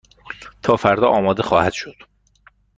تا 0.63 0.75
فردا 0.75 1.07
آماده 1.07 1.43
خواهد 1.43 1.73
شد. 1.73 1.95